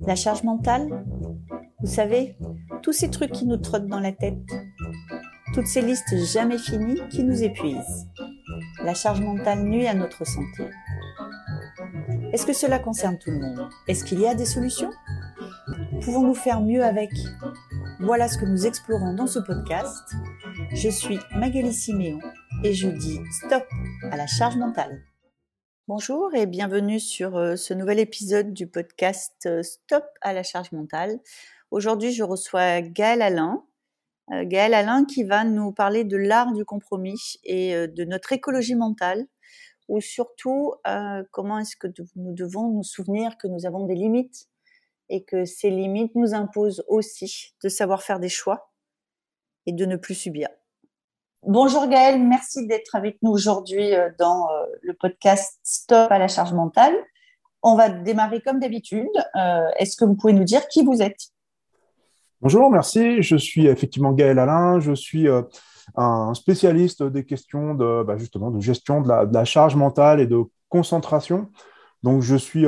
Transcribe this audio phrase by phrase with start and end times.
[0.00, 1.04] La charge mentale
[1.80, 2.36] Vous savez,
[2.82, 4.36] tous ces trucs qui nous trottent dans la tête.
[5.54, 8.06] Toutes ces listes jamais finies qui nous épuisent.
[8.84, 10.68] La charge mentale nuit à notre santé.
[12.30, 13.70] Est-ce que cela concerne tout le monde?
[13.88, 14.90] Est-ce qu'il y a des solutions?
[16.02, 17.10] Pouvons-nous faire mieux avec?
[18.00, 20.14] Voilà ce que nous explorons dans ce podcast.
[20.74, 22.20] Je suis Magali Siméon
[22.62, 23.64] et je dis stop
[24.10, 25.00] à la charge mentale.
[25.88, 30.72] Bonjour et bienvenue sur euh, ce nouvel épisode du podcast euh, Stop à la charge
[30.72, 31.20] mentale.
[31.70, 33.64] Aujourd'hui, je reçois Gaël Alain.
[34.32, 38.74] Euh, Gaël Alain qui va nous parler de l'art du compromis et de notre écologie
[38.74, 39.28] mentale,
[39.86, 40.74] ou surtout
[41.30, 44.48] comment est-ce que nous devons nous souvenir que nous avons des limites
[45.08, 48.72] et que ces limites nous imposent aussi de savoir faire des choix
[49.66, 50.48] et de ne plus subir.
[51.48, 56.26] Bonjour Gaëlle, merci d'être avec nous aujourd'hui euh, dans euh, le podcast Stop à la
[56.26, 56.92] charge mentale.
[57.62, 59.06] On va démarrer comme d'habitude.
[59.36, 61.28] Euh, est-ce que vous pouvez nous dire qui vous êtes?
[62.40, 63.22] Bonjour, merci.
[63.22, 64.80] Je suis effectivement Gaël Alain.
[64.80, 65.28] Je suis
[65.94, 70.42] un spécialiste des questions de, bah, justement, de gestion de la, charge mentale et de
[70.68, 71.52] concentration.
[72.02, 72.66] Donc, je suis,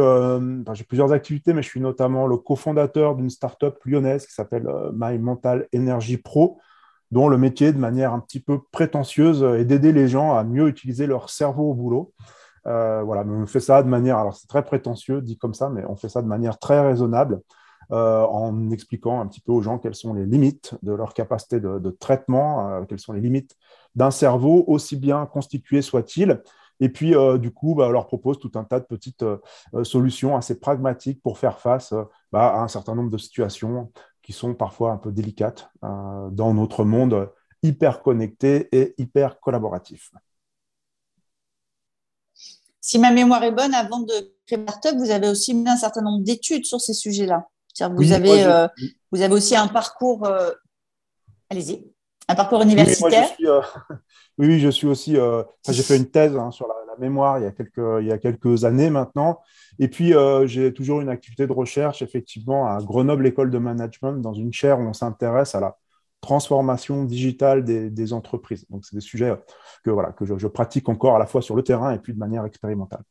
[0.75, 5.19] j'ai plusieurs activités, mais je suis notamment le cofondateur d'une startup lyonnaise qui s'appelle My
[5.19, 6.61] Mental Energy Pro,
[7.11, 10.69] dont le métier, de manière un petit peu prétentieuse, est d'aider les gens à mieux
[10.69, 12.13] utiliser leur cerveau au boulot.
[12.69, 15.85] Euh, voilà, on fait ça de manière, alors c'est très prétentieux dit comme ça, mais
[15.87, 17.41] on fait ça de manière très raisonnable,
[17.93, 21.61] euh, en expliquant un petit peu aux gens quelles sont les limites de leur capacité
[21.61, 23.57] de, traitement, euh, quelles sont les limites
[23.95, 26.43] d'un cerveau, aussi bien constitué soit-il.
[26.81, 29.25] Et puis, du coup, bah, on leur propose tout un tas de petites
[29.83, 31.93] solutions assez pragmatiques pour faire face
[32.31, 33.91] bah, à un certain nombre de situations
[34.29, 40.11] qui sont parfois un peu délicates euh, dans notre monde hyper connecté et hyper collaboratif.
[42.79, 44.13] Si ma mémoire est bonne, avant de
[44.47, 47.49] créer Startup, vous avez aussi mené un certain nombre d'études sur ces sujets-là.
[47.97, 48.69] Vous, avez, euh,
[49.13, 50.51] vous avez aussi un parcours, euh,
[51.49, 51.91] allez-y,
[52.29, 53.35] un parcours universitaire.
[54.41, 55.17] Oui, je suis, aussi,
[55.69, 58.19] j'ai fait une thèse hein, sur la, mémoire il y, a quelques, il y a
[58.19, 59.41] quelques années maintenant.
[59.79, 64.21] Et puis, euh, j'ai toujours une activité de recherche, effectivement, à Grenoble École de Management,
[64.21, 65.77] dans une chaire où on s'intéresse à la
[66.21, 68.67] transformation digitale des, entreprises.
[68.71, 69.35] Donc, c'est des sujets
[69.85, 72.19] que, voilà, que je, pratique encore à la fois sur le terrain et puis de
[72.19, 73.03] manière expérimentale.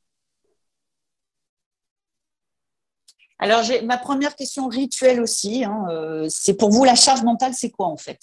[3.39, 5.63] Alors, j'ai ma première question rituelle aussi.
[5.63, 8.19] Hein, euh, c'est pour vous, la charge mentale, c'est quoi en fait?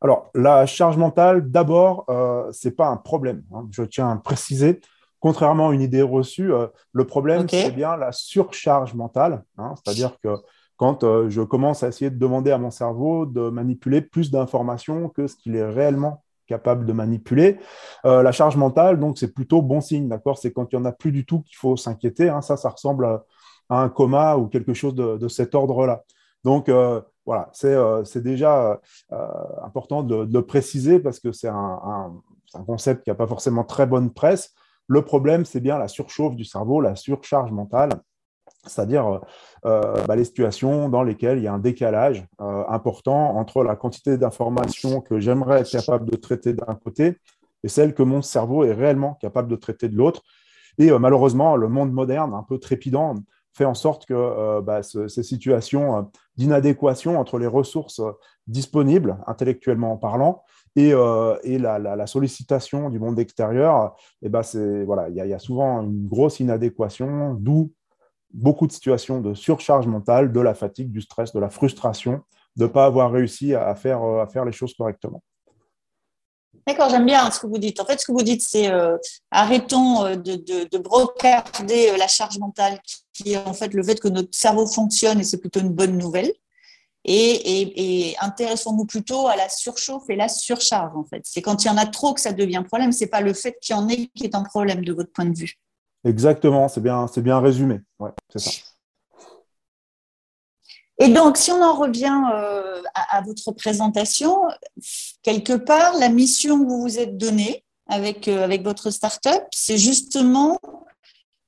[0.00, 3.42] Alors, la charge mentale, d'abord, euh, ce n'est pas un problème.
[3.52, 3.66] Hein.
[3.72, 4.80] je tiens à préciser,
[5.18, 9.42] contrairement à une idée reçue, euh, le problème, c'est bien la surcharge mentale.
[9.56, 9.74] Hein.
[9.76, 10.36] C'est-à-dire que
[10.76, 15.08] quand euh, je commence à essayer de demander à mon cerveau de manipuler plus d'informations
[15.08, 17.58] que ce qu'il est réellement capable de manipuler,
[18.04, 20.08] la charge mentale, donc, c'est plutôt bon signe.
[20.08, 20.38] D'accord?
[20.38, 22.30] C'est quand il n'y en a plus du tout qu'il faut s'inquiéter.
[22.30, 22.40] Hein.
[22.40, 23.24] Ça, ça ressemble à,
[23.68, 26.04] un coma ou quelque chose de, de cet ordre-là.
[26.44, 26.70] Donc,
[27.28, 28.80] voilà, c'est euh, déjà
[29.12, 29.26] euh,
[29.62, 32.14] important de, le préciser parce que c'est un,
[32.66, 34.54] concept qui n'a pas forcément très bonne presse.
[34.86, 37.90] Le problème, c'est bien la surchauffe du cerveau, la surcharge mentale,
[38.66, 39.20] c'est-à-dire
[39.66, 44.16] euh, bah, les situations dans lesquelles il y a un décalage important entre la quantité
[44.16, 47.18] d'informations que j'aimerais être capable de traiter d'un côté
[47.62, 50.22] et celle que mon cerveau est réellement capable de traiter de l'autre.
[50.78, 53.16] Et malheureusement, le monde moderne, un peu trépidant,
[53.58, 56.02] fait en sorte que euh, bah, ces situations euh,
[56.36, 58.12] d'inadéquation entre les ressources euh,
[58.46, 60.42] disponibles, intellectuellement parlant,
[60.76, 64.42] et, la, sollicitation du monde extérieur, bah,
[64.86, 67.72] voilà, il y, a souvent une grosse inadéquation, d'où
[68.32, 72.20] beaucoup de situations de surcharge mentale, de la fatigue, du stress, de la frustration,
[72.54, 75.20] de ne pas avoir réussi à faire les choses correctement.
[76.68, 77.80] D'accord, j'aime bien ce que vous dites.
[77.80, 78.98] En fait, ce que vous dites, c'est euh,
[79.30, 82.78] arrêtons euh, de, de, brocarder euh, la charge mentale
[83.14, 85.96] qui est en fait le fait que notre cerveau fonctionne et c'est plutôt une bonne
[85.96, 86.30] nouvelle.
[87.06, 91.22] Et, intéressons-nous plutôt à la surchauffe et la surcharge, en fait.
[91.24, 92.92] C'est quand il y en a trop que ça devient un problème.
[92.92, 95.10] Ce n'est pas le fait qu'il y en ait qui est un problème de votre
[95.10, 95.54] point de vue.
[96.04, 97.80] Exactement, c'est bien, bien résumé.
[97.98, 98.50] Ouais, c'est ça.
[101.00, 104.40] Et donc, si on en revient euh, à, votre présentation,
[105.22, 109.78] quelque part, la mission que vous vous êtes donnée avec, euh, avec votre startup, c'est
[109.78, 110.60] justement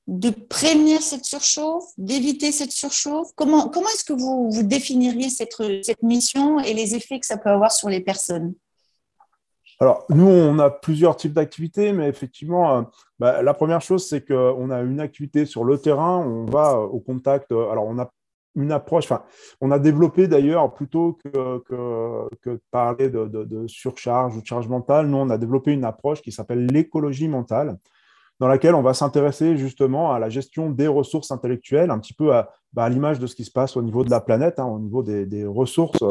[0.06, 3.28] de prévenir cette surchauffe, d'éviter cette surchauffe.
[3.34, 7.36] Comment, comment est-ce que vous, vous définiriez cette, cette mission et les effets que ça
[7.36, 8.54] peut avoir sur les personnes?
[9.80, 12.82] Alors, nous, on a plusieurs types d'activités, mais effectivement, euh,
[13.18, 17.00] bah, la première chose, c'est qu'on a une activité sur le terrain, on va au
[17.00, 17.50] contact.
[17.50, 18.10] Alors, on a
[18.56, 19.22] une approche, enfin,
[19.60, 25.06] on a développé d'ailleurs, plutôt que, que, de parler de, surcharge ou de charge mentale,
[25.06, 27.78] nous, on a développé une approche qui s'appelle l'écologie mentale,
[28.40, 32.34] dans laquelle on va s'intéresser justement à la gestion des ressources intellectuelles, un petit peu
[32.34, 34.78] à, bah, l'image de ce qui se passe au niveau de la planète, hein, au
[34.78, 36.02] niveau des, ressources.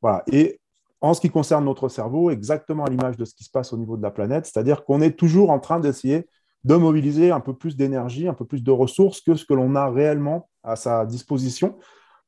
[0.00, 0.22] voilà.
[0.30, 0.60] Et
[1.00, 3.76] en ce qui concerne notre cerveau, exactement à l'image de ce qui se passe au
[3.76, 6.26] niveau de la planète, c'est-à-dire qu'on est toujours en train d'essayer
[6.64, 9.74] de mobiliser un peu plus d'énergie, un peu plus de ressources que ce que l'on
[9.74, 11.76] a réellement à sa disposition.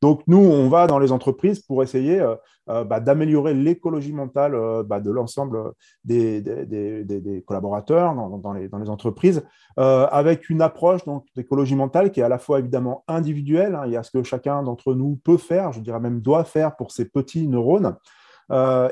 [0.03, 2.37] Donc nous, on va dans les entreprises pour essayer euh,
[2.69, 5.73] euh, bah, d'améliorer l'écologie mentale euh, bah, de l'ensemble
[6.05, 6.43] des,
[7.47, 9.43] collaborateurs dans, les, entreprises,
[9.77, 11.01] avec une approche
[11.35, 14.23] d'écologie mentale qui est à la fois évidemment individuelle, hein, il y a ce que
[14.23, 17.97] chacun d'entre nous peut faire, je dirais même doit faire pour ses petits neurones,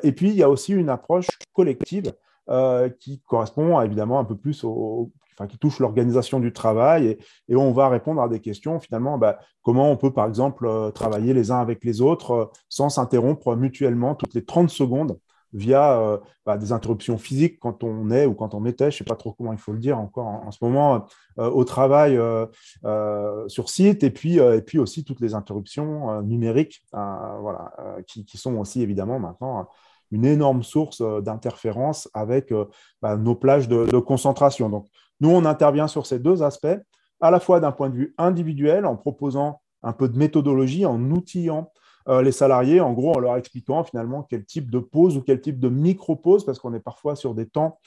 [0.03, 2.13] et puis il y a aussi une approche collective
[2.99, 4.65] qui correspond évidemment un peu plus
[5.49, 9.91] qui touche l'organisation du travail et, on va répondre à des questions finalement, bah, comment
[9.91, 14.15] on peut par exemple euh, travailler les uns avec les autres euh, sans s'interrompre mutuellement
[14.15, 15.19] toutes les 30 secondes
[15.53, 18.99] via euh, bah, des interruptions physiques quand on est ou quand on était, je ne
[18.99, 22.19] sais pas trop comment il faut le dire encore en, ce moment, au travail
[23.47, 27.73] sur site, et puis, et puis aussi toutes les interruptions numériques voilà,
[28.09, 29.69] qui, sont aussi évidemment maintenant
[30.11, 32.53] une énorme source d'interférence avec
[33.01, 34.69] bah, nos plages de, de concentration.
[34.69, 34.87] Donc,
[35.25, 36.79] nous, on intervient sur ces deux aspects,
[37.19, 41.01] à la fois d'un point de vue individuel, en proposant un peu de méthodologie, en
[41.11, 41.73] outillant
[42.09, 45.41] euh, les salariés, en gros, en leur expliquant finalement quel type de pause ou quel
[45.41, 47.79] type de micro-pause, parce qu'on est parfois sur des temps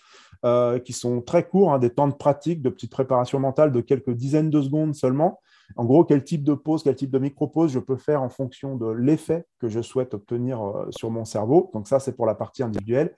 [0.46, 3.82] euh, qui sont très courts, hein, des temps de pratique, de petite préparation mentale de
[3.82, 5.40] quelques dizaines de secondes seulement.
[5.76, 8.78] En gros, quel type de pause, quel type de micro-pause je peux faire en fonction
[8.78, 11.70] de l'effet que je souhaite obtenir euh, sur mon cerveau.
[11.76, 13.16] Donc ça, c'est pour la partie individuelle.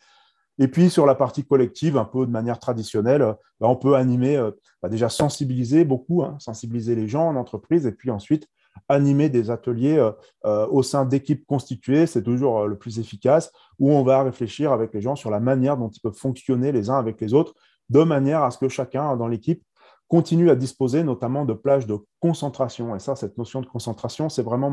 [0.59, 3.95] Et puis sur la partie collective, un peu de manière traditionnelle, euh, bah, on peut
[3.95, 4.51] animer, euh,
[4.83, 8.47] bah, déjà sensibiliser beaucoup, hein, sensibiliser les gens en entreprise, et puis ensuite
[8.87, 9.97] animer des ateliers
[10.45, 14.93] euh, au sein d'équipes constituées, c'est toujours le plus efficace, où on va réfléchir avec
[14.93, 17.55] les gens sur la manière dont ils peuvent fonctionner les uns avec les autres,
[17.89, 19.63] de manière à ce que chacun dans l'équipe
[20.07, 22.95] continue à disposer notamment de plages de concentration.
[22.95, 24.69] Et ça, cette notion de concentration, c'est vraiment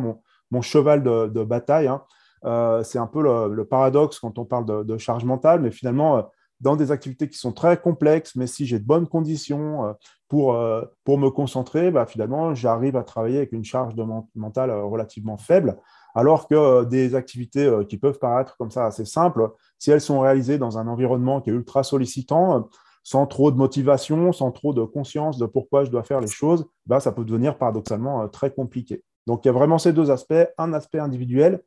[0.51, 1.89] mon, cheval de, bataille.
[1.89, 2.03] Hein.
[2.45, 6.23] Euh, c'est un peu le, paradoxe quand on parle de, charge mentale, mais finalement, euh,
[6.61, 9.93] dans des activités qui sont très complexes, mais si j'ai de bonnes conditions euh,
[10.29, 10.59] pour,
[11.05, 14.05] pour me concentrer, bah, finalement, j'arrive à travailler avec une charge de
[14.35, 15.77] mentale relativement faible.
[16.15, 20.57] Alors que des activités qui peuvent paraître comme ça assez simples, si elles sont réalisées
[20.57, 22.69] dans un environnement qui est ultra sollicitant,
[23.05, 26.67] sans trop de motivation, sans trop de conscience de pourquoi je dois faire les choses,
[26.87, 29.05] bah, ça peut devenir paradoxalement très compliqué.
[29.27, 31.61] Donc il y a vraiment ces deux aspects, un aspect individuel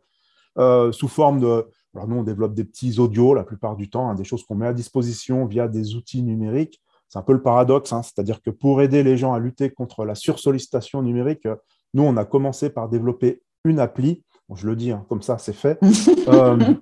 [0.58, 1.68] euh, sous forme de...
[1.96, 4.56] Alors nous, on développe des petits audios la plupart du temps, hein, des choses qu'on
[4.56, 6.82] met à disposition via des outils numériques.
[7.08, 10.06] C'est un peu le paradoxe, hein, c'est-à-dire que pour aider les gens à lutter contre
[10.06, 11.48] la sursollicitation numérique,
[11.96, 14.24] nous, on a commencé par développer une appli.
[14.54, 15.80] je le dis, hein, comme ça, c'est fait.
[16.28, 16.76] Euh,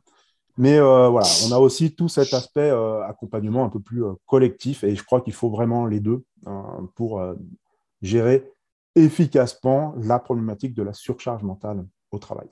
[0.57, 2.69] mais euh, voilà, on a aussi tout cet aspect
[3.07, 6.25] accompagnement un peu plus collectif et je crois qu'il faut vraiment les deux
[6.95, 7.21] pour
[8.01, 8.51] gérer
[8.97, 12.47] efficacement la problématique de la surcharge mentale au travail.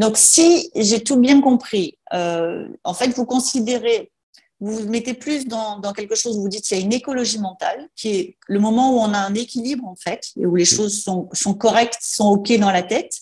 [0.00, 4.10] Donc, si j'ai tout bien compris, euh, en fait, vous considérez,
[4.58, 7.86] vous vous mettez plus dans, quelque chose, vous dites qu'il y a une écologie mentale,
[7.94, 11.04] qui est le moment où on a un équilibre, en fait, et où les choses
[11.04, 13.12] sont, correctes, sont OK dans la tête.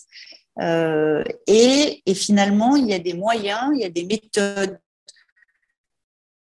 [0.61, 4.79] Euh, et, finalement, il y a des moyens, il y a des méthodes,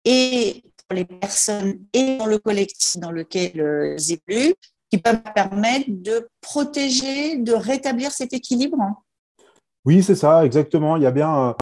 [0.04, 4.54] et pour les personnes et dans le collectif dans lequel euh, ils évoluent,
[4.92, 8.78] qui peuvent permettre de protéger, de rétablir cet équilibre.
[9.86, 10.96] Oui, c'est ça, exactement.
[10.96, 11.52] Il y a bien, euh,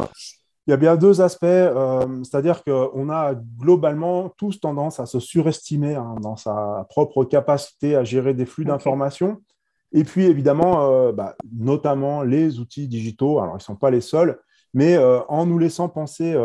[0.66, 1.44] il y a bien deux aspects.
[1.44, 7.94] Euh, c'est-à-dire qu'on a globalement tous tendance à se surestimer hein, dans sa propre capacité
[7.94, 9.38] à gérer des flux d'informations.
[9.92, 14.00] Et puis, évidemment, euh, bah, notamment les outils digitaux, alors ils ne sont pas les
[14.00, 14.38] seuls,
[14.74, 14.98] mais
[15.28, 16.36] en nous laissant penser,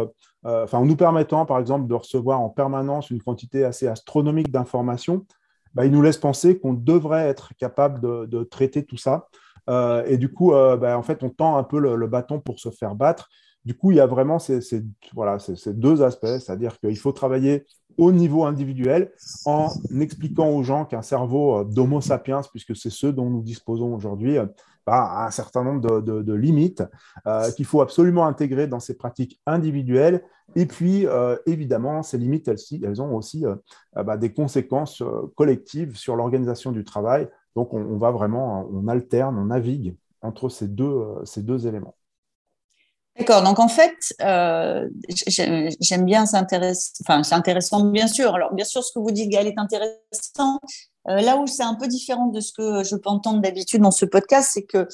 [0.45, 5.25] enfin, en nous permettant, par exemple, de recevoir en permanence une quantité assez astronomique d'informations,
[5.73, 9.27] bah, ils nous laissent penser qu'on devrait être capable de traiter tout ça.
[9.69, 12.59] Euh, et du coup, euh, bah, en fait, on tend un peu le, bâton pour
[12.59, 13.29] se faire battre.
[13.65, 14.59] Du coup, il y a vraiment ces,
[15.67, 17.65] deux aspects, c'est-à-dire qu'il faut travailler
[17.97, 19.11] au niveau individuel
[19.45, 19.69] en
[20.01, 24.37] expliquant aux gens qu'un cerveau euh, d'Homo sapiens, puisque c'est ce dont nous disposons aujourd'hui,
[24.85, 26.83] bah, a un certain nombre de, limites
[27.55, 30.23] qu'il faut absolument intégrer dans ces pratiques individuelles.
[30.55, 31.07] Et puis,
[31.45, 33.45] évidemment, ces limites, elles, elles ont aussi
[33.95, 35.01] bah, des conséquences
[35.35, 37.29] collectives sur l'organisation du travail.
[37.55, 41.95] Donc, on, va vraiment, on alterne, on navigue entre ces deux, euh, ces deux éléments.
[43.17, 43.43] D'accord.
[43.43, 44.89] Donc, en fait, euh,
[45.27, 48.33] j'aime bien, c'est intéressant, bien sûr.
[48.33, 50.59] Alors, bien sûr, ce que vous dites, Gaël, est intéressant.
[51.07, 53.91] Euh, là où c'est un peu différent de ce que je peux entendre d'habitude dans
[53.91, 54.87] ce podcast, c'est que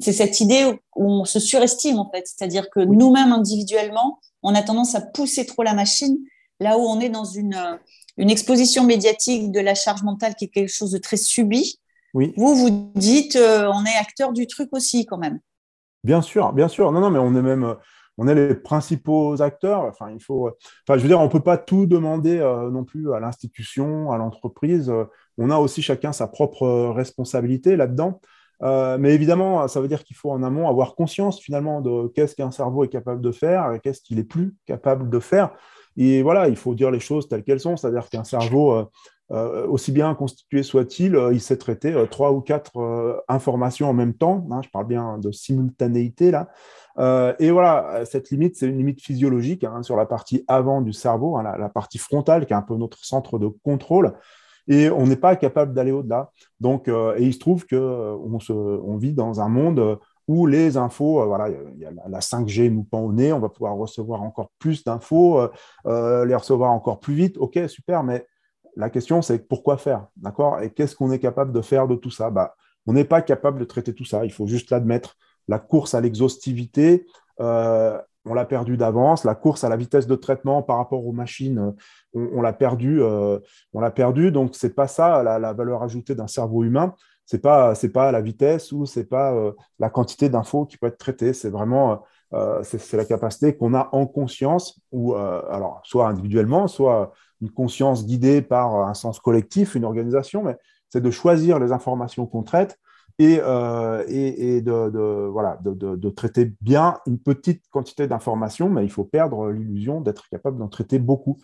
[0.00, 0.64] c'est cette idée
[0.96, 2.24] où on se surestime, en fait.
[2.26, 6.18] C'est-à-dire que nous-mêmes, individuellement, on a tendance à pousser trop la machine,
[6.58, 7.78] là où on est dans une
[8.18, 11.78] une exposition médiatique de la charge mentale qui est quelque chose de très subi.
[12.14, 12.34] Oui.
[12.36, 15.38] Vous, vous dites, on est acteur du truc aussi quand même.
[16.04, 16.92] Bien sûr, bien sûr.
[16.92, 17.76] Non, non, mais on est même
[18.18, 19.84] on est les principaux acteurs.
[19.84, 20.50] Enfin, il faut,
[20.86, 24.10] enfin, je veux dire, on ne peut pas tout demander euh, non plus à l'institution,
[24.10, 24.92] à l'entreprise.
[25.38, 28.20] on a aussi chacun sa propre responsabilité là-dedans.
[28.62, 32.34] Euh, mais évidemment, ça veut dire qu'il faut en amont avoir conscience finalement de qu'est-ce
[32.34, 35.52] qu'un cerveau est capable de faire et qu'est-ce qu'il est plus capable de faire.
[35.98, 38.86] Et voilà, il faut dire les choses telles qu'elles sont, c'est-à-dire qu'un cerveau,
[39.30, 44.46] euh, aussi bien constitué soit-il, il sait traiter trois ou quatre informations en même temps.
[44.50, 46.48] Hein, je parle bien de simultanéité là.
[46.98, 50.92] Euh, et voilà, cette limite, c'est une limite physiologique hein, sur la partie avant du
[50.92, 54.14] cerveau, hein, la, partie frontale, qui est un peu notre centre de contrôle.
[54.66, 56.30] Et on n'est pas capable d'aller au-delà.
[56.60, 59.98] Donc, euh, et il se trouve qu'on euh, on vit dans un monde
[60.28, 63.48] où les infos, voilà, il y a la 5G nous pend au nez, on va
[63.48, 65.40] pouvoir recevoir encore plus d'infos,
[65.86, 67.36] les recevoir encore plus vite.
[67.38, 68.26] Ok, super, mais
[68.76, 70.60] la question, c'est pourquoi faire, d'accord?
[70.60, 72.30] Et qu'est-ce qu'on est capable de faire de tout ça?
[72.30, 72.54] Bah,
[72.86, 75.16] On n'est pas capable de traiter tout ça, il faut juste l'admettre
[75.48, 77.06] la course à l'exhaustivité,
[77.40, 79.24] euh, on l'a perdu d'avance.
[79.24, 81.74] La course à la vitesse de traitement par rapport aux machines,
[82.12, 83.00] on, l'a perdu.
[83.02, 83.38] Euh,
[83.72, 84.30] on l'a perdu.
[84.30, 86.94] Donc c'est pas ça la, valeur ajoutée d'un cerveau humain.
[87.28, 90.88] C'est pas c'est pas la vitesse ou c'est pas euh, la quantité d'infos qui peut
[90.88, 91.32] être traitée.
[91.32, 92.02] C'est vraiment
[92.62, 98.42] c'est la capacité qu'on a en conscience ou alors soit individuellement, soit une conscience guidée
[98.42, 100.58] par un sens collectif, une organisation, mais
[100.90, 102.78] c'est de choisir les informations qu'on traite
[103.18, 109.04] et, euh, et, de, voilà, de, traiter bien une petite quantité d'informations, mais il faut
[109.04, 111.38] perdre l'illusion d'être capable d'en traiter beaucoup.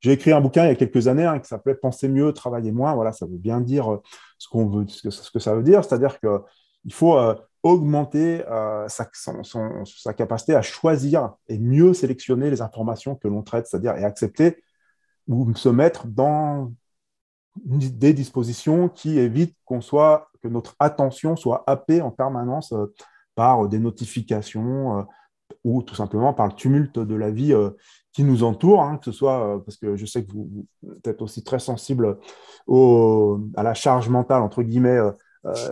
[0.00, 2.72] J'ai écrit un bouquin il y a quelques années hein, qui s'appelait Penser mieux, travailler
[2.72, 2.94] moins.
[2.94, 4.02] Voilà, ça veut bien dire euh,
[4.38, 8.42] ce, veut, ce, que, ça veut dire, c'est-à-dire qu'il faut euh, augmenter
[8.88, 14.62] sa, capacité à choisir et mieux sélectionner les informations que l'on traite, c'est-à-dire et accepter
[15.28, 16.72] ou se mettre dans
[17.56, 22.92] des dispositions qui évitent qu'on soit, que notre attention soit happée en permanence euh,
[23.34, 25.02] par des notifications euh,
[25.64, 27.70] ou tout simplement par le tumulte de la vie euh,
[28.12, 30.66] qui nous entoure, hein, que ce soit parce que je sais que vous,
[31.04, 32.18] êtes aussi très sensible
[32.68, 34.98] à la charge mentale, entre guillemets,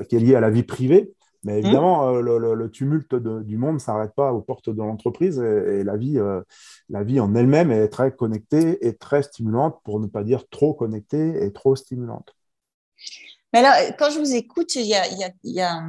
[0.09, 1.13] qui est liée à la vie privée.
[1.45, 1.59] Mais mmh.
[1.59, 5.97] évidemment, euh, le, tumulte du monde ne s'arrête pas aux portes de l'entreprise et, la,
[5.97, 6.41] vie, euh,
[6.89, 10.75] la vie en elle-même est très connectée et très stimulante, pour ne pas dire trop
[10.75, 12.35] connectée et trop stimulante.
[13.53, 14.95] Mais alors, quand je vous écoute, il y
[15.63, 15.83] a,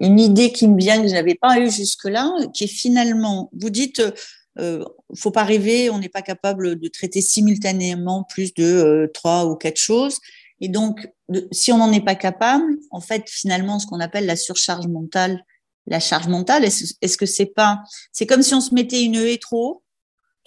[0.00, 3.70] une idée qui me vient que je n'avais pas eue jusque-là, qui est finalement, vous
[3.70, 4.10] dites, euh,
[4.58, 9.56] ne faut pas rêver, on n'est pas capable de traiter simultanément plus de trois ou
[9.56, 10.18] quatre choses.
[10.60, 11.08] Et donc,
[11.52, 15.44] si on n'en est pas capable, en fait, finalement, ce qu'on appelle la surcharge mentale,
[15.86, 19.38] la charge mentale, est-ce que c'est pas, c'est comme si on se mettait une haie
[19.38, 19.82] trop haut,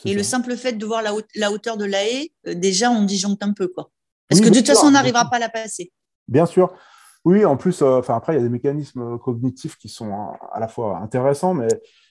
[0.05, 3.43] et le simple fait de voir la, hauteur de la haie, euh, déjà, on disjoncte
[3.43, 3.91] un peu, quoi.
[4.27, 5.91] Parce que de toute façon, on n'arrivera pas à la passer.
[6.27, 6.73] Bien sûr.
[7.25, 10.11] Oui, en plus, euh, enfin après, il y a des mécanismes cognitifs qui sont
[10.51, 11.69] à la fois intéressants, mais,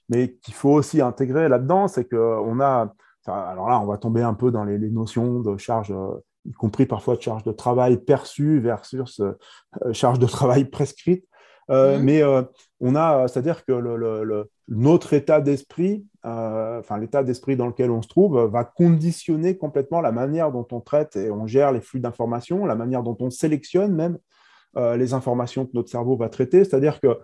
[0.09, 2.93] mais qu'il faut aussi intégrer là-dedans, c'est qu'on a,
[3.27, 6.53] alors là, on va tomber un peu dans les, les notions de charge euh, y
[6.53, 11.27] compris parfois de charge de travail perçue versus euh, charge de travail prescrite.
[11.71, 12.05] Euh, mhm.
[12.05, 12.43] Mais euh,
[12.81, 18.09] on a, c'est-à-dire que le, notre état d'esprit, enfin l'état d'esprit dans lequel on se
[18.09, 22.67] trouve, va conditionner complètement la manière dont on traite et on gère les flux d'informations,
[22.67, 24.19] la manière dont on sélectionne même
[24.77, 26.65] les informations que notre cerveau va traiter.
[26.65, 27.19] C'est-à-dire que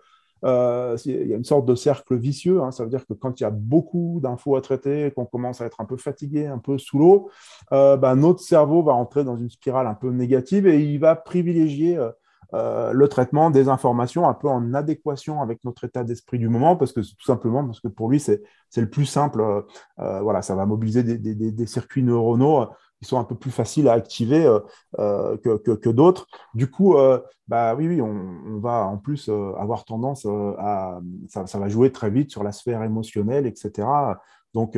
[0.44, 2.62] euh, y a une sorte de cercle vicieux.
[2.62, 2.70] Hein.
[2.70, 5.66] ça veut dire que quand il y a beaucoup d'infos à traiter, qu'on commence à
[5.66, 7.30] être un peu fatigué, un peu sous l'eau,
[7.72, 11.16] euh, bah, notre cerveau va entrer dans une spirale un peu négative et il va
[11.16, 11.98] privilégier
[12.54, 16.76] euh, le traitement des informations un peu en adéquation avec notre état d'esprit du moment,
[16.76, 18.40] parce que tout simplement parce que pour lui, c'est
[18.76, 19.44] le plus simple.
[19.96, 22.68] voilà, ça va mobiliser des, des circuits neuronaux
[23.00, 24.60] qui sont un peu plus faciles à activer euh,
[24.98, 26.26] euh, que, que, d'autres.
[26.54, 30.26] Du coup, euh, bah, oui, oui on, va en plus avoir tendance
[30.58, 31.00] à...
[31.28, 33.86] Ça, ça, va jouer très vite sur la sphère émotionnelle, etc.
[34.54, 34.76] Donc,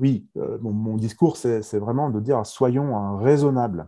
[0.00, 3.86] oui, mon, discours, c'est vraiment de dire soyons raisonnables.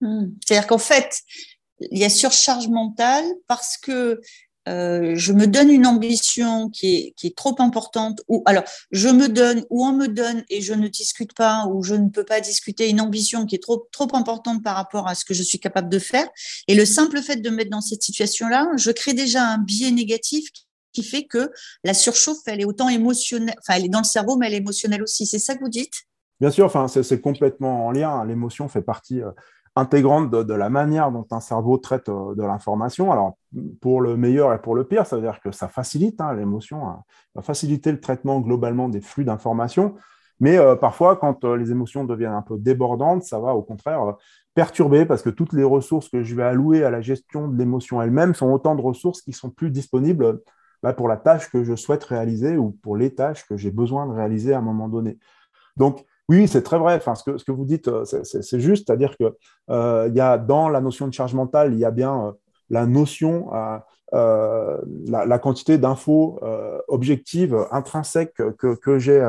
[0.00, 0.26] Hmm.
[0.44, 1.22] C'est-à-dire qu'en fait,
[1.80, 4.20] il y a surcharge mentale parce que
[4.68, 9.64] euh, je me donne une ambition qui est, trop importante, ou alors je me donne,
[9.70, 12.88] ou on me donne et je ne discute pas, ou je ne peux pas discuter
[12.88, 15.88] une ambition qui est trop, trop importante par rapport à ce que je suis capable
[15.88, 16.28] de faire.
[16.68, 19.90] Et le simple fait de me mettre dans cette situation-là, je crée déjà un biais
[19.90, 20.48] négatif
[20.92, 21.50] qui fait que
[21.84, 24.58] la surchauffe, elle est autant émotionnelle, enfin, elle est dans le cerveau, mais elle est
[24.58, 25.26] émotionnelle aussi.
[25.26, 25.92] C'est ça que vous dites?
[26.40, 28.24] Bien sûr, enfin, c'est complètement en lien.
[28.24, 29.30] L'émotion fait partie euh,
[29.76, 33.12] intégrante de, la manière dont un cerveau traite euh, de l'information.
[33.12, 33.36] Alors,
[33.80, 36.88] pour le meilleur et pour le pire, ça veut dire que ça facilite hein, l'émotion,
[36.88, 37.02] hein,
[37.34, 39.94] va faciliter le traitement globalement des flux d'informations.
[40.40, 44.14] Mais euh, parfois, quand euh, les émotions deviennent un peu débordantes, ça va au contraire
[44.54, 48.00] perturbé parce que toutes les ressources que je vais allouer à la gestion de l'émotion
[48.00, 50.40] elle-même sont autant de ressources qui sont plus disponibles
[50.82, 54.06] bah, pour la tâche que je souhaite réaliser ou pour les tâches que j'ai besoin
[54.06, 55.18] de réaliser à un moment donné.
[55.76, 56.96] Donc, oui, c'est très vrai.
[56.96, 59.36] Enfin, ce, que, ce que vous dites, euh, c'est juste, c'est-à-dire que
[59.70, 62.32] euh, il y a dans la notion de charge mentale, il y a bien euh,
[62.68, 63.48] la notion,
[64.12, 66.40] la, quantité d'infos
[66.88, 69.20] objectives, intrinsèques que, que j'ai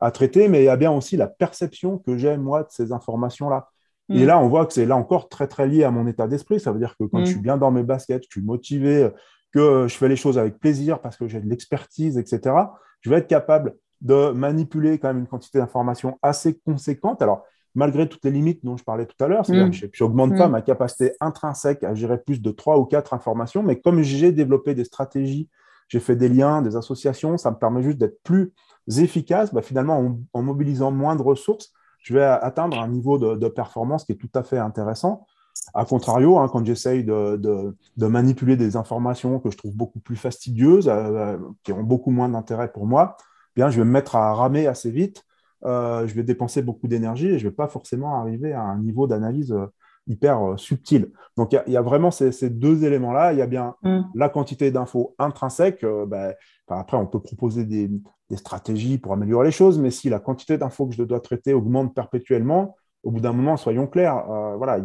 [0.00, 2.90] à traiter, mais il y a bien aussi la perception que j'ai moi de ces
[2.90, 3.68] informations-là.
[4.08, 4.26] Et mm.
[4.26, 6.58] là, on voit que c'est là encore très très lié à mon état d'esprit.
[6.58, 7.26] Ça veut dire que quand je mm.
[7.26, 9.10] suis bien dans mes baskets, je suis motivé,
[9.52, 12.56] que je fais les choses avec plaisir parce que j'ai de l'expertise, etc.,
[13.00, 17.22] je vais être capable de manipuler quand même une quantité d'informations assez conséquente.
[17.22, 17.44] Alors,
[17.74, 19.70] malgré toutes les limites dont je parlais tout à l'heure, c'est-à-dire mm.
[19.70, 20.52] que je n'augmente pas mm.
[20.52, 24.74] ma capacité intrinsèque à gérer plus de trois ou quatre informations, mais comme j'ai développé
[24.74, 25.48] des stratégies,
[25.88, 28.52] j'ai fait des liens, des associations, ça me permet juste d'être plus
[28.96, 29.54] efficace.
[29.54, 34.12] Bah, finalement, en, mobilisant moins de ressources, je vais atteindre un niveau de, performance qui
[34.12, 35.26] est tout à fait intéressant.
[35.74, 40.88] A contrario, hein, quand j'essaye de, manipuler des informations que je trouve beaucoup plus fastidieuses,
[40.88, 43.16] euh, qui ont beaucoup moins d'intérêt pour moi,
[43.56, 45.24] bien, je vais me mettre à ramer assez vite,
[45.64, 48.78] euh, je vais dépenser beaucoup d'énergie et je ne vais pas forcément arriver à un
[48.78, 49.66] niveau d'analyse euh,
[50.08, 51.10] hyper euh, subtil.
[51.36, 53.32] Donc, il y, a vraiment ces, deux éléments-là.
[53.32, 54.00] Il y a bien mm.
[54.14, 55.86] la quantité d'infos intrinsèques.
[56.08, 56.34] Ben,
[56.68, 57.90] après, on peut proposer des,
[58.34, 61.94] stratégies pour améliorer les choses, mais si la quantité d'infos que je dois traiter augmente
[61.94, 64.24] perpétuellement, au bout d'un moment, soyons clairs,
[64.56, 64.78] voilà,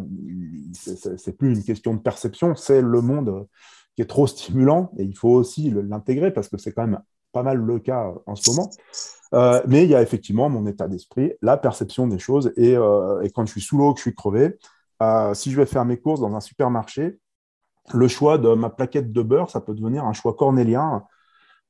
[0.74, 3.46] c'est plus une question de perception, c'est le monde
[3.96, 7.00] qui est trop stimulant et il faut aussi l'intégrer parce que c'est quand même
[7.32, 8.70] pas mal le cas en ce moment.
[9.34, 12.52] Euh, mais il y a effectivement mon état d'esprit, la perception des choses.
[12.56, 14.58] Et, euh, quand je suis sous l'eau, que je suis crevé,
[15.02, 17.18] euh, si je vais faire mes courses dans un supermarché,
[17.94, 21.04] le choix de ma plaquette de beurre, ça peut devenir un choix cornélien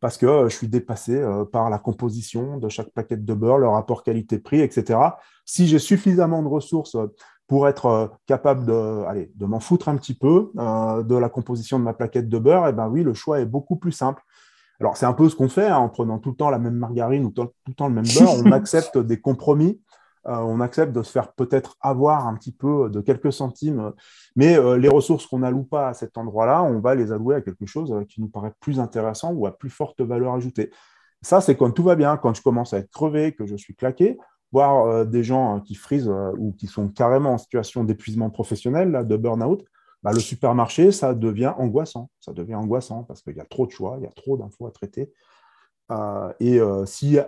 [0.00, 1.20] parce que je suis dépassé
[1.52, 5.00] par la composition de chaque plaquette de beurre, le rapport qualité-prix, etc.
[5.44, 6.96] Si j'ai suffisamment de ressources
[7.48, 11.94] pour être capable de, de m'en foutre un petit peu de la composition de ma
[11.94, 14.22] plaquette de beurre, eh ben oui, le choix est beaucoup plus simple.
[14.80, 16.74] Alors, c'est un peu ce qu'on fait hein, en prenant tout le temps la même
[16.74, 18.34] margarine ou tout, le temps le même beurre.
[18.44, 19.80] On accepte des compromis.
[20.26, 23.92] Euh, on accepte de se faire peut-être avoir un petit peu de quelques centimes,
[24.36, 27.40] mais euh, les ressources qu'on n'alloue pas à cet endroit-là, on va les allouer à
[27.40, 30.70] quelque chose euh, qui nous paraît plus intéressant ou à plus forte valeur ajoutée.
[31.22, 33.74] Ça, c'est quand tout va bien, quand je commence à être crevé, que je suis
[33.74, 34.18] claqué,
[34.52, 39.62] voir des gens qui frisent ou qui sont carrément en situation d'épuisement professionnel, de burn-out,
[40.08, 42.08] bah, le supermarché, ça devient angoissant.
[42.18, 44.66] Ça devient angoissant parce qu'il y a trop de choix, il y a trop d'infos
[44.66, 45.12] à traiter.
[45.90, 47.18] Euh, et euh, si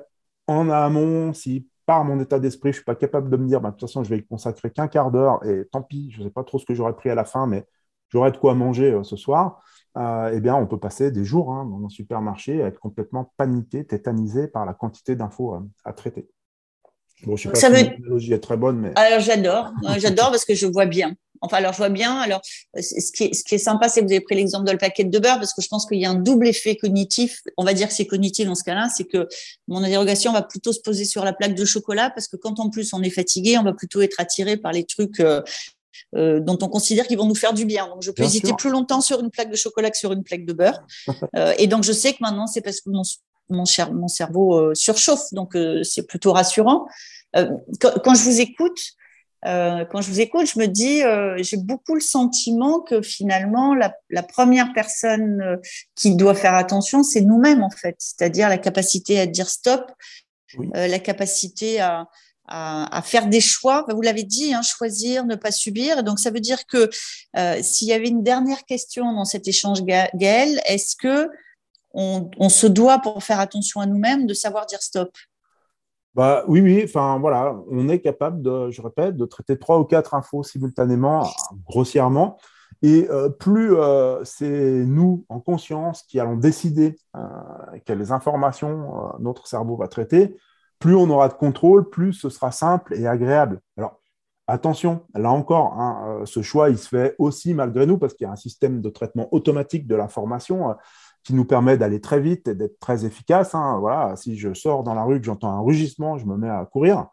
[0.47, 3.61] en amont, si par mon état d'esprit, je ne suis pas capable de me dire,
[3.61, 6.21] bah, de toute façon, je vais y consacrer qu'un quart d'heure et tant pis, je
[6.21, 7.67] ne sais pas trop ce que j'aurais pris à la fin, mais
[8.09, 9.63] j'aurais de quoi manger euh, ce soir,
[9.99, 13.85] eh bien, on peut passer des jours hein, dans un supermarché à être complètement paniqué,
[13.85, 16.31] tétanisé par la quantité d'infos à traiter.
[17.25, 18.33] Bon, je sais pas ça si veut...
[18.33, 18.93] est très bonne, mais.
[18.97, 19.73] Alors, j'adore.
[19.99, 21.15] j'adore parce que je vois bien.
[21.41, 22.17] Enfin, alors je vois bien.
[22.19, 22.41] Alors,
[22.75, 24.79] ce qui est, ce qui est sympa, c'est que vous avez pris l'exemple de la
[24.79, 27.41] plaquette de beurre parce que je pense qu'il y a un double effet cognitif.
[27.57, 29.29] On va dire que c'est cognitif dans ce cas-là, c'est que
[29.69, 32.71] mon interrogation va plutôt se poser sur la plaque de chocolat parce que quand en
[32.71, 35.41] plus on est fatigué, on va plutôt être attiré par les trucs euh,
[36.17, 37.87] euh, dont on considère qu'ils vont nous faire du bien.
[37.89, 40.45] Donc, je peux hésiter plus longtemps sur une plaque de chocolat que sur une plaque
[40.45, 40.81] de beurre.
[41.37, 43.03] Euh, et donc, je sais que maintenant, c'est parce que mon,
[43.51, 45.33] mon, mon cerveau surchauffe.
[45.33, 46.87] Donc, c'est plutôt rassurant.
[47.35, 48.79] Quand, quand, je vous écoute,
[49.47, 53.75] euh, quand je vous écoute, je me dis, euh, j'ai beaucoup le sentiment que finalement,
[53.75, 55.57] la, la première personne euh,
[55.95, 59.91] qui doit faire attention, c'est nous-mêmes en fait, c'est-à-dire la capacité à dire stop,
[60.59, 62.07] euh, la capacité à,
[62.49, 63.87] à, à, faire des choix.
[63.89, 66.03] Vous l'avez dit, hein, choisir, ne pas subir.
[66.03, 66.91] Donc, ça veut dire que
[67.37, 71.29] euh, s'il y avait une dernière question dans cet échange, Gaël, est-ce que
[71.93, 75.17] on, on se doit, pour faire attention à nous-mêmes, de savoir dire stop?
[76.15, 79.85] Bah, oui, oui, enfin voilà, on est capable de, je répète, de traiter trois ou
[79.85, 81.29] quatre infos simultanément,
[81.67, 82.39] grossièrement.
[82.83, 87.21] Et euh, plus euh, c'est nous, en conscience, qui allons décider euh,
[87.85, 90.37] quelles informations notre cerveau va traiter,
[90.79, 93.61] plus on aura de contrôle, plus ce sera simple et agréable.
[93.77, 94.01] Alors,
[94.47, 98.29] attention, là encore, hein, ce choix, il se fait aussi malgré nous, parce qu'il y
[98.29, 100.75] a un système de traitement automatique de l'information
[101.23, 103.55] qui nous permet d'aller très vite et d'être très efficace.
[103.55, 103.79] Hein.
[103.79, 106.65] Voilà, si je sors dans la rue, que j'entends un rugissement, je me mets à
[106.65, 107.07] courir.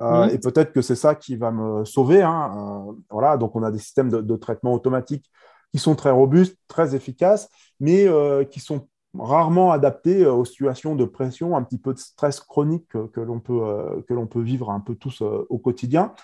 [0.00, 2.22] Euh, et peut-être que c'est ça qui va me sauver.
[2.22, 2.86] Hein.
[2.88, 5.30] Euh, voilà, donc on a des systèmes de, traitement automatique
[5.72, 7.48] qui sont très robustes, très efficaces,
[7.80, 12.40] mais euh, qui sont rarement adaptés aux situations de pression, un petit peu de stress
[12.40, 16.14] chronique que, que l'on peut, que peut vivre un peu tous au quotidien.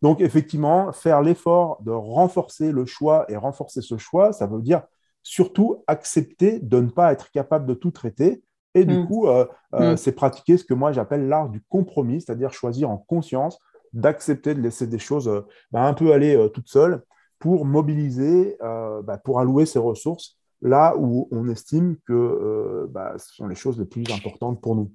[0.00, 4.82] Donc effectivement, faire l'effort de renforcer le choix et renforcer ce choix, ça veut dire
[5.26, 8.44] surtout accepter de ne pas être capable de tout traiter.
[8.74, 9.06] Et du mm.
[9.08, 9.96] coup, euh, euh, mm.
[9.96, 13.58] c'est pratiquer ce que moi j'appelle l'art du compromis, c'est-à-dire choisir en conscience
[13.92, 15.28] d'accepter de laisser des choses
[15.72, 17.02] bah, un peu aller toutes seules
[17.40, 23.48] pour mobiliser, bah, pour allouer ses ressources là où on estime que bah, ce sont
[23.48, 24.92] les choses les plus importantes pour nous.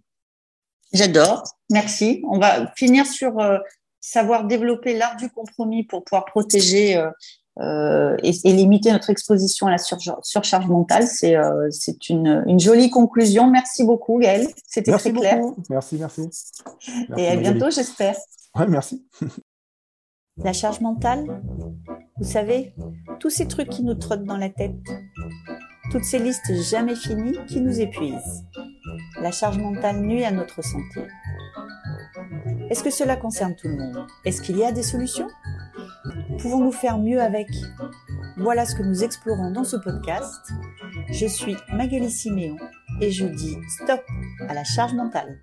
[0.94, 2.24] J'adore, merci.
[2.30, 3.34] On va finir sur
[4.00, 7.02] savoir développer l'art du compromis pour pouvoir protéger
[7.62, 11.08] euh, euh, et, limiter notre exposition à la surcharge mentale.
[11.08, 11.70] C'est euh,
[12.10, 13.50] une, jolie conclusion.
[13.50, 14.48] Merci beaucoup, Gaël.
[14.68, 15.42] C'était très clair.
[15.70, 16.30] Merci, merci,
[17.18, 18.16] Et à bientôt, j'espère.
[18.56, 19.06] Ouais, merci.
[20.38, 21.42] La charge mentale,
[22.18, 22.74] vous savez,
[23.20, 24.72] tous ces trucs qui nous trottent dans la tête,
[25.92, 28.46] toutes ces listes jamais finies qui nous épuisent.
[29.22, 31.02] La charge mentale nuit à notre santé.
[32.70, 34.08] Est-ce que cela concerne tout le monde?
[34.24, 35.28] Est-ce qu'il y a des solutions?
[36.42, 37.48] Pouvons-nous faire mieux avec
[38.38, 40.52] Voilà ce que nous explorons dans ce podcast.
[41.12, 42.58] Je suis Magali Siméon
[43.00, 44.02] et je dis stop
[44.48, 45.40] à la charge mentale.